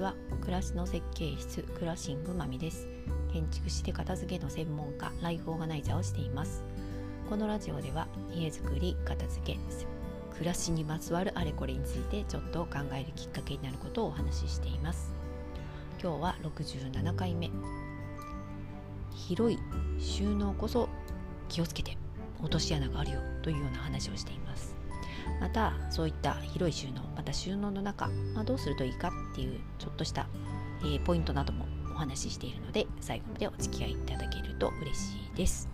[0.00, 0.14] ちは。
[0.40, 2.88] 暮らしの設計室クラッシングまみです。
[3.30, 6.64] 建築士で片付けの専門家ライフオーガナイザーをしています。
[7.28, 9.58] このラジオでは家づくり片付け
[10.32, 15.12] 暮らしにまつわるあれこれについてちょっと考えるきっかけになることをお話ししています。
[16.02, 17.50] 今日は67回目。
[19.14, 19.58] 広い
[19.98, 20.88] 収納こそ
[21.50, 21.98] 気をつけて
[22.40, 24.74] 落とし穴があるよというような話をしています。
[25.40, 30.26] またそういった広い収納また収納の中、まあ、どうするといいかっていうちょっとした、
[30.82, 35.68] えー、ポイントなどもお話ししているので最後までお付き合いいただけると嬉しいです。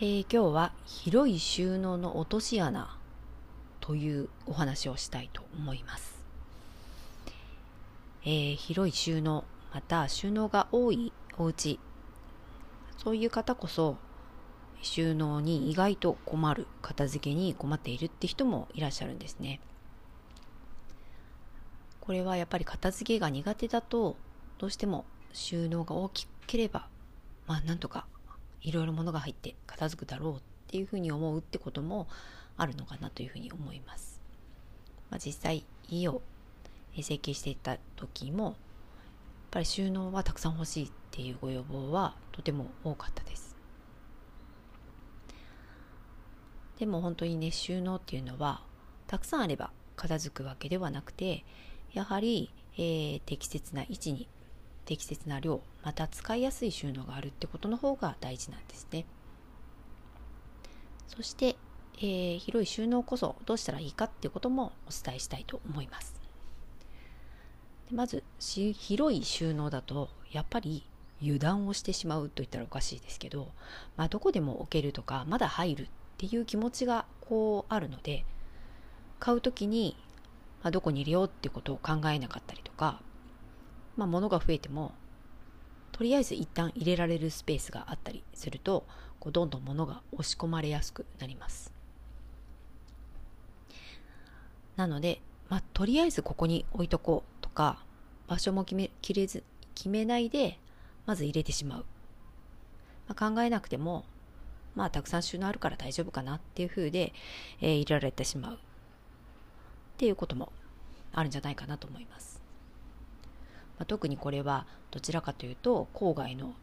[0.00, 2.98] えー、今日は広い収納の落とし穴
[3.80, 6.20] というお話をしたいと思います。
[8.24, 11.78] えー、広い収納また収納が多いお家
[12.98, 13.96] そういう方こそ
[14.82, 19.60] 収納に意外と困る片付けに困っているって人もいらっしゃるんですね。
[22.00, 24.16] これはやっぱり片付けが苦手だと
[24.58, 26.88] どうしても収納が大きければ
[27.46, 28.06] まあなんとか
[28.60, 32.08] いろいろ物が入って片付くだろうっていうふうに思うってことも
[32.56, 34.20] あるのかなというふうに思います、
[35.10, 36.22] まあ、実際家を
[36.96, 38.54] 設計していた時もやっ
[39.52, 43.51] ぱり収納はたくさん欲しいっていうご要望はとても多かったです。
[46.82, 48.60] でも本当にね収納っていうのは
[49.06, 51.44] たくさんあれば片付くわけではなくて
[51.92, 54.26] やはり、えー、適切な位置に
[54.84, 59.04] 適切な量また使いやすい収納があるってことの方が大事なんですね。
[61.06, 61.54] そして、
[61.98, 66.20] えー、広い収納こそどうしたらいいかってこともお伝えしたいと思います。
[67.92, 70.82] まず広い収納だとやっぱり
[71.22, 73.52] 油断をしてしまうと言ったらおかしいですけど、
[73.96, 75.86] まあ、どこでも置けるとかまだ入るっ
[76.22, 78.24] ていう気持ちがこうあるので
[79.18, 79.96] 買う時に、
[80.62, 83.00] まあ、どこに入れようってことを考えなかったりとか、
[83.96, 84.92] まあ、物が増えても
[85.90, 88.86] とりあえず一旦入れられるスペースがあったりすると
[89.18, 91.72] こうどんどん物が押し込まれやすくなります
[94.76, 97.82] なので、まあ、とりあえずここに置いとこうとか
[98.28, 99.42] 場所も決めきれず
[99.74, 100.60] 決めないで
[101.04, 101.84] まず入れてしまう。
[103.08, 104.04] まあ、考えなくても、
[104.74, 107.12] まあ、たくさん収納あるから大丈夫かなっていう風で、
[107.60, 108.54] えー、入れられてしまう。
[108.54, 108.58] っ
[109.98, 110.52] ていうことも
[111.12, 112.40] あるんじゃないかなと思います。
[113.78, 116.54] まあ、特にこれはどちらかというと、郊外の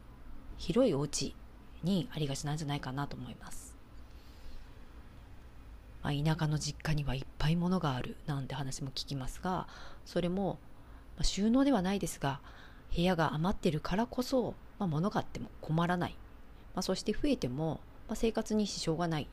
[0.57, 1.35] 広いお家
[1.83, 3.75] にありがちなんじゃないかなと思います。
[6.01, 9.67] まあ、田舎の実家にはいっぱい物があるなんて話も聞きますが、
[10.05, 10.59] それも、
[11.17, 12.39] まあ、収納ではないですが、
[12.95, 16.15] 部屋が余ってるからこそ、まあ、物があっても困らない、
[16.73, 19.27] まあ、そして増えても、まあ、生活に支障がない。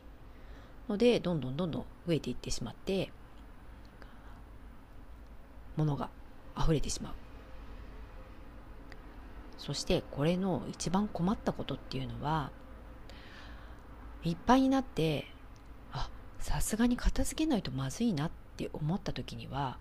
[0.88, 3.10] のでどんどんどんどん増えていってしまって
[5.76, 6.10] 物が
[6.56, 7.14] 溢れてしまう。
[9.58, 12.52] そしてこれの一番困ったことっていうのは
[14.22, 15.26] いっぱいになって
[15.90, 16.08] あ
[16.38, 19.78] さすがに片付けないとまずいなって思った時には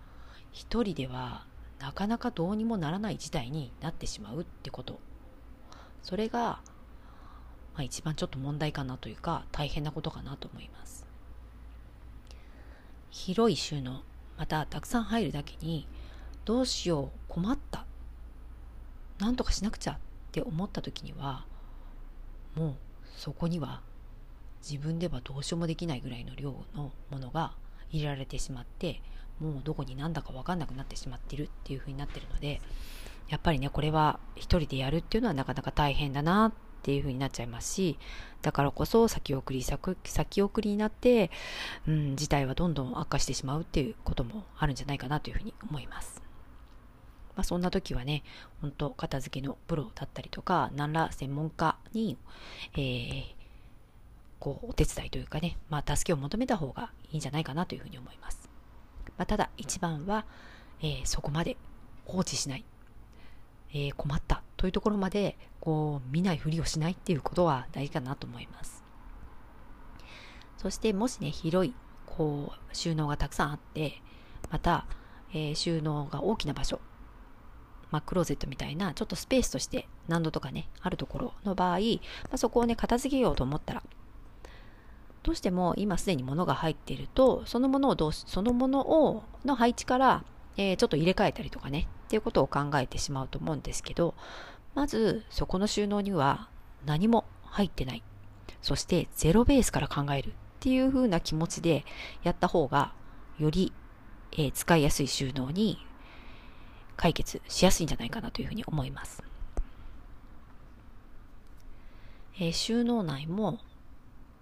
[0.52, 1.46] 一人では
[1.80, 5.00] なかなかどうにもならない事態になってしまうってこと。
[6.02, 6.62] それが、
[7.76, 11.06] まあ、一番ちょっと問題かなというか大変なことかなと思います。
[13.12, 14.02] 広い収納
[14.38, 15.88] またたくさん入るだけに
[16.44, 17.86] どうしよう困った。
[19.20, 19.98] なんとかしなくちゃっ
[20.32, 21.46] て思った時には
[22.56, 22.76] もう
[23.16, 23.82] そこには
[24.62, 27.54] 自分ではどうしようもできないぐらいの量のものが
[27.92, 29.02] 入れられてしまって
[29.40, 32.62] もうどこに何だか分かんなくなってしまってるっていう風になってるので
[33.30, 36.52] やっぱりねこれは一人でやるっていうのはなかなか大変だなっ
[36.86, 37.98] っていう風になっちゃいますし
[38.44, 41.32] だからこそ先送り先送りになって、
[41.88, 46.22] うん、事態はどんどん悪化してしまうっていうこともあるんじゃないかなというふうに思います。
[47.36, 48.24] まあ、そんな時はね、
[48.62, 52.18] 本当片付けのプロだったりとか、何ら専門家に、
[52.76, 53.24] えー、
[54.40, 58.48] こう、お手伝いというかね、まあ、助けを求めた方がいいんじゃないかなというふうに思います。
[59.18, 60.26] まあ、ただ一番は、
[60.82, 61.58] えー、そこまで
[62.06, 62.64] 放置しない、
[63.72, 68.84] えー、困ったというところまでこう見ないふりをしないっていうことは大事かなと思います。
[70.58, 71.76] そしてもしね広い
[72.08, 74.02] こう収納がたくさんあって
[74.50, 74.88] また、
[75.32, 76.80] えー、収納が大きな場所
[77.92, 81.82] まあ、クローゼットみたいなちょっとスペースとして何度とかねあるところの場合、ま
[82.34, 83.84] あ、そこをね片付けようと思ったら
[85.22, 90.24] どうしても今すでに物が入っていると、そのものをどうそのものを、の配置から、
[90.56, 94.14] えー、ちょっと入れ替えたりとかね、っていうことを考えてしまうと思うんですけど、
[94.76, 96.50] まずそこの収納には
[96.86, 98.04] 何も入ってない。
[98.62, 101.86] そしてゼロベースから考えるっていう風な気持ちで
[102.24, 102.94] やった方が
[103.40, 103.72] より、
[104.34, 105.78] えー、使いやすい収納に
[106.98, 109.24] 解決しやすいんじゃないかなというふうに思います。
[112.38, 113.60] えー、収納内も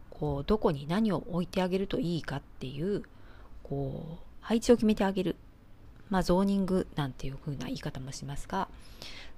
[0.10, 3.04] こうどこに何を置いてあげるといいかっていう
[3.62, 5.36] こう配置を決めてあげる
[6.13, 8.68] まあゾーニングなんていう風な言い方もしますが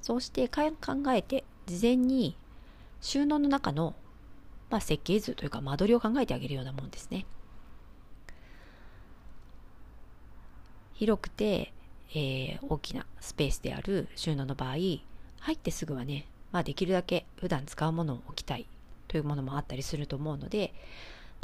[0.02, 0.74] そうして考
[1.14, 2.36] えて事前に
[3.00, 3.96] 収納の中の、
[4.70, 7.26] まあ、設計図というか間取りを考えてあげるようなもんですね。
[10.96, 11.72] 広くて、
[12.14, 15.00] えー、大きなスペースである収納の場合入
[15.54, 18.68] ってすぐはね、まあ、できるだけ普段使うものを置きたい
[19.08, 20.74] というものもあったりすると思うので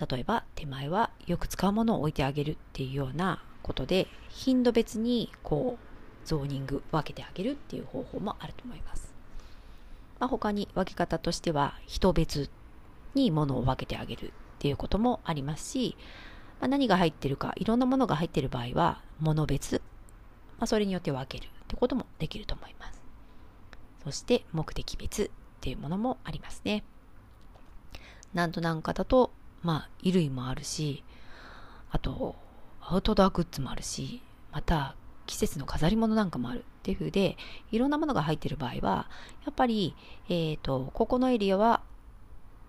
[0.09, 9.11] 例えば手前はよく使うものを置いてあげるっていうようなことで頻度別にこうゾーニング分けてあげるっていう方法もあると思います。
[10.19, 12.49] まあ、他に分け方としては人別
[13.15, 15.97] に物を分けてあげるっていうこともありますし、
[16.59, 19.81] まあ、何が入ってるかいろんなものが入ってる場合は物別、
[20.59, 23.01] まあ、それによって分けるってこともできると思います。
[24.03, 25.29] そして目的別っ
[25.59, 26.83] ていうものもありますね。
[28.33, 29.31] なんとなんかだと、
[29.63, 31.03] まあ、衣類もあるし、
[31.91, 32.35] あと、
[32.91, 34.21] アウトドアグッズもあるし、
[34.51, 34.95] また、
[35.25, 37.37] 季節の飾り物なんかもあるっていう風で、
[37.71, 39.09] いろんなものが入ってる場合は、
[39.45, 39.95] やっぱり、
[40.27, 41.81] え、ー、と、ここのエリアは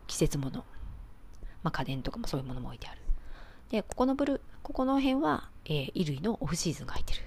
[0.06, 0.64] 季節物。
[1.64, 3.00] まあ、家電とかもそういうものも置いてある。
[3.70, 7.18] で、ここのブル、ここの辺は、えー、衣類のオフシーズンが入ってる。
[7.18, 7.22] っ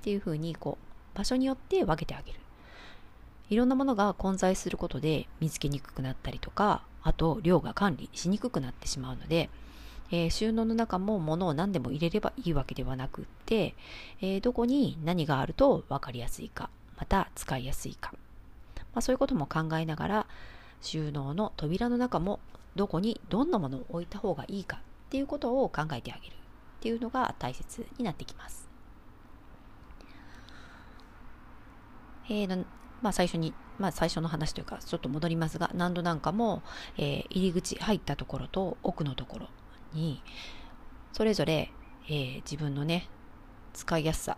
[0.00, 0.78] ていう風に、こ
[1.14, 2.40] う、場所によって分けてあげる。
[3.50, 9.50] いろんなものが混在することで見つけにくくなったりとか、あと量が管理しにくくなってしまうので、
[10.10, 13.74] えー、収納の中も物を何でも入れればいいわけではなくって、
[14.20, 18.12] えー、どこに何があると分かりやすいか、また使いやすいか、
[18.76, 20.26] まあ、そういうことも考えながら、
[20.80, 22.40] 収納の扉の中も
[22.76, 28.68] どこにどんなものを置いた方がいいかっていうことを考えてあげるっていうのが大切になってきます。
[32.30, 32.64] えー、
[33.02, 36.62] まあ最初に、まあ最初の話というかちょっと戻りますが、何度なんかも、
[36.96, 39.48] えー、入り口入ったところと奥のところ
[39.92, 40.22] に、
[41.12, 41.70] それぞれ、
[42.06, 43.08] えー、自分のね、
[43.72, 44.36] 使いやすさ、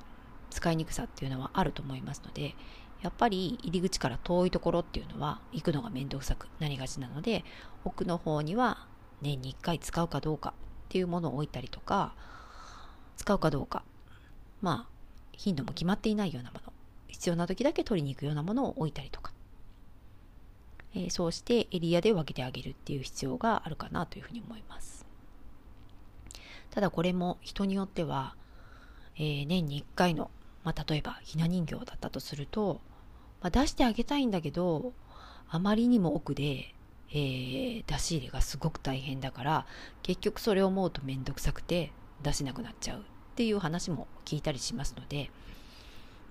[0.51, 2.55] 使いにくさっていうのはあると思いますので、
[3.03, 7.45] やっぱり入り口から遠いところっていうのは行くのが面倒くさくなりがちなので、
[7.85, 8.87] 奥の方には
[9.23, 10.53] 年に1回使うかどうかっ
[10.89, 12.15] ていうものを置いたりとか、
[13.17, 13.85] 使うかどうか、
[14.61, 14.91] まあ、
[15.33, 16.73] 頻度も決まっていないようなもの、
[17.09, 19.33] 必要な時だけ取りに行くようなものを置いたりとか、
[20.95, 25.07] えー、そうしてエリアで分けてあげるっていう必要があるかなというふうに思います。
[26.71, 28.35] ただこれも人によっては、
[29.17, 30.31] えー、年に1回の、
[30.65, 32.81] まあ、例えばひな人形だったとすると、
[33.41, 34.93] まあ、出してあげたいんだけど、
[35.49, 36.75] あまりにも奥で、
[37.11, 39.67] えー、出し入れがすごく大変だから、
[40.03, 43.03] 結局それを思うとめんどくさくて出しなくなっちゃうっ
[43.35, 45.31] ていう話も聞いたりしますので、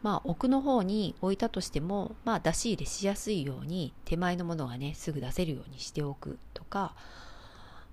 [0.01, 6.95] まあ奥の方に置いたとしても、まあ出し入れしやすいように手前のものがね、すぐ出せるようにしておくとか、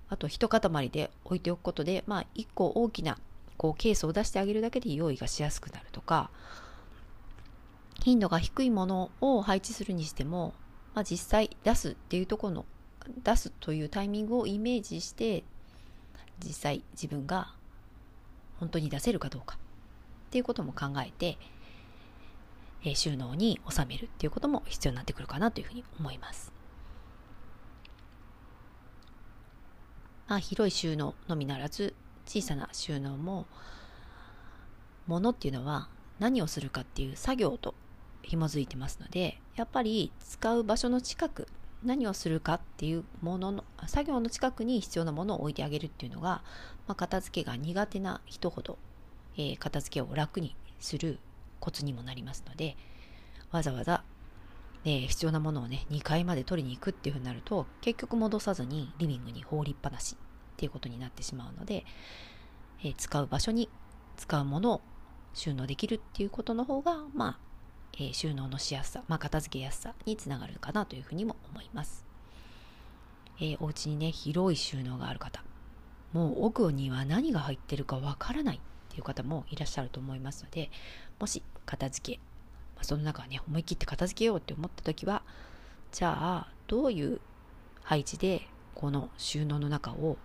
[0.09, 3.17] あと一塊で置いておくことで、まあ一個大きな
[3.57, 6.29] こうケースを出してあげるだけで用意がしやすくなるとか、
[8.03, 10.53] 頻度が低いものを配置するにしても、
[10.93, 12.65] まあ、実際出すっていうところの
[13.23, 15.43] 出すというタイミングをイメージして
[16.43, 17.53] 実際自分が
[18.59, 21.37] 本当に出せるかどうかっていうことも考えて
[22.83, 26.56] え収納に収めるっていうことも必要になってくるかなというふうに思います。
[30.27, 31.93] まあ、広い収納のみならず
[32.25, 33.45] 小さな収納も
[35.07, 35.87] 物っていうのは
[36.19, 37.73] 何をするかっていう作業と
[38.23, 41.47] 紐づいてますのでやっぱり使う場所の近く
[41.83, 46.41] 何をするかっていうものの作業の近くに必要なものを置いてあげるっていうのが、
[46.87, 48.77] まあ、片付けが苦手な人ほど、
[49.37, 51.19] えー、片付けを楽にする
[51.59, 52.75] コツにもなりますので
[53.51, 54.03] わざわざ、
[54.89, 61.85] え必要なものをね2階まで取りに行くっていうふうになると結局戻さずにリビングに放りっぱなしっていうことになってしまうので、
[62.83, 63.69] え使う場所に
[64.15, 64.81] 使うものを
[65.33, 67.39] 収納できるっていうことの方がまあ、
[67.99, 72.05] え収納のしやすさ、まあ、片付けやすさにつながるかなというふうにも思います。
[73.39, 75.43] えー、お家にね広い収納がある方
[76.13, 80.71] もう奥には何が入ってるかわからないっていう方もいらっしゃると思いますので
[81.19, 82.19] もし片付け、
[82.77, 85.23] まあ、その中はね思い切って片付けようって思った時は
[85.91, 87.19] じゃあどういう
[87.83, 90.17] 配置でこの収納の中を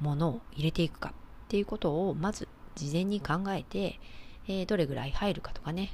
[0.00, 3.98] 物を入れていくかっていうことをまず事前に考えて、
[4.46, 5.92] えー、どれぐらい入るかとかね、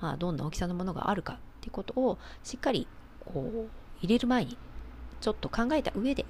[0.00, 2.86] まあ、どんな大きさのものがあるかっていうことをしっかり
[3.24, 3.68] こう
[4.00, 4.56] 入れる前に
[5.20, 6.24] ちょっと考えた上で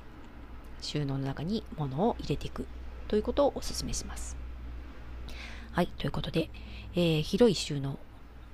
[0.80, 2.66] 収納の中に物を入れていく
[3.08, 4.36] ということをお勧めします。
[5.72, 6.50] はい、ということで、
[6.94, 7.98] えー、広い収納、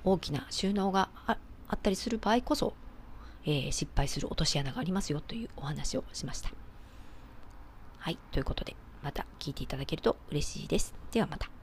[0.05, 1.37] 大きな収納があ
[1.75, 2.73] ったりする場合こそ、
[3.43, 6.51] えー、失敗する落とし穴がありますよというお話をしました。
[7.97, 10.93] はい、ということで、また聞いていただけると嬉しいです。
[11.11, 11.54] ではまた。